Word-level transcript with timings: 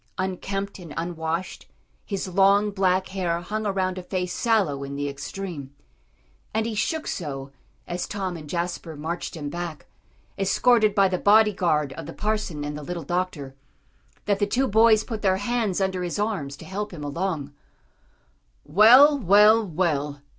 Unkempt 0.17 0.79
and 0.79 0.95
unwashed, 0.97 1.67
his 2.03 2.27
long, 2.27 2.71
black 2.71 3.09
hair 3.09 3.39
hung 3.39 3.67
around 3.67 3.99
a 3.99 4.01
face 4.01 4.33
sallow 4.33 4.83
in 4.83 4.95
the 4.95 5.07
extreme. 5.07 5.75
And 6.55 6.65
he 6.65 6.73
shook 6.73 7.05
so, 7.05 7.51
as 7.87 8.07
Tom 8.07 8.35
and 8.35 8.49
Jasper 8.49 8.95
marched 8.95 9.35
him 9.37 9.51
back, 9.51 9.85
escorted 10.39 10.95
by 10.95 11.07
the 11.07 11.19
body 11.19 11.53
guard 11.53 11.93
of 11.93 12.07
the 12.07 12.13
parson 12.13 12.65
and 12.65 12.75
the 12.75 12.81
little 12.81 13.03
doctor, 13.03 13.53
that 14.25 14.39
the 14.39 14.47
two 14.47 14.67
boys 14.67 15.03
put 15.03 15.21
their 15.21 15.37
hands 15.37 15.79
under 15.79 16.01
his 16.01 16.17
arms 16.17 16.57
to 16.57 16.65
help 16.65 16.91
him 16.91 17.03
along. 17.03 17.53
"Well 18.65 19.19
well 19.19 19.63
well!" 19.67 20.23